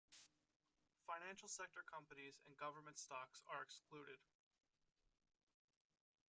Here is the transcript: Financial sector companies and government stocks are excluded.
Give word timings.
Financial 1.05 1.47
sector 1.47 1.83
companies 1.85 2.39
and 2.47 2.57
government 2.57 2.97
stocks 2.97 3.43
are 3.53 3.61
excluded. 3.61 4.17